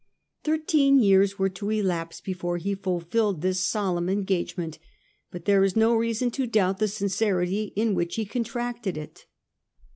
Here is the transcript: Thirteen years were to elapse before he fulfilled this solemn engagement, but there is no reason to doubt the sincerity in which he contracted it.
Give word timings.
Thirteen 0.43 0.97
years 0.97 1.37
were 1.37 1.49
to 1.49 1.69
elapse 1.69 2.21
before 2.21 2.57
he 2.57 2.73
fulfilled 2.73 3.43
this 3.43 3.59
solemn 3.59 4.09
engagement, 4.09 4.79
but 5.29 5.45
there 5.45 5.63
is 5.63 5.75
no 5.75 5.95
reason 5.95 6.31
to 6.31 6.47
doubt 6.47 6.79
the 6.79 6.87
sincerity 6.87 7.71
in 7.75 7.93
which 7.93 8.15
he 8.15 8.25
contracted 8.25 8.97
it. 8.97 9.27